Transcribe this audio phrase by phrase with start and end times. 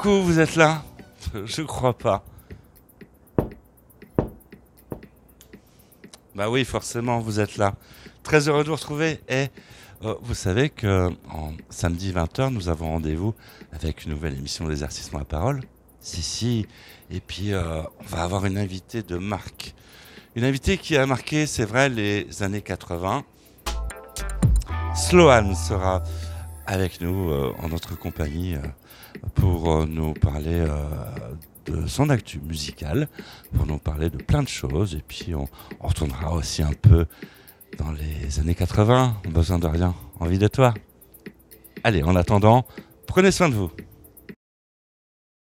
[0.00, 0.84] Coucou, vous êtes là?
[1.44, 2.22] Je crois pas.
[6.36, 7.74] Bah oui, forcément, vous êtes là.
[8.22, 9.20] Très heureux de vous retrouver.
[9.28, 9.48] Et
[10.04, 11.10] euh, vous savez que
[11.68, 13.34] samedi 20h, nous avons rendez-vous
[13.72, 15.62] avec une nouvelle émission d'exercice à parole.
[15.98, 16.68] Si, si.
[17.10, 19.74] Et puis, euh, on va avoir une invitée de marque.
[20.36, 23.24] Une invitée qui a marqué, c'est vrai, les années 80.
[24.94, 26.04] Sloan sera
[26.68, 28.58] avec nous euh, en notre compagnie euh,
[29.34, 30.64] pour euh, nous parler
[31.64, 33.08] de son actu musical,
[33.54, 34.94] pour nous parler de plein de choses.
[34.94, 35.48] Et puis, on,
[35.80, 37.06] on retournera aussi un peu
[37.78, 39.16] dans les années 80.
[39.30, 40.74] Besoin de rien, envie de toi?
[41.84, 42.66] Allez, en attendant,
[43.06, 43.70] prenez soin de vous.